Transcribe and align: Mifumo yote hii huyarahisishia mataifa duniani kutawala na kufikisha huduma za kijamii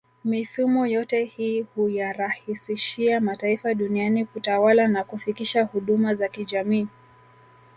Mifumo 0.25 0.87
yote 0.87 1.23
hii 1.23 1.61
huyarahisishia 1.61 3.19
mataifa 3.21 3.73
duniani 3.73 4.25
kutawala 4.25 4.87
na 4.87 5.03
kufikisha 5.03 5.63
huduma 5.63 6.15
za 6.15 6.27
kijamii 6.27 6.87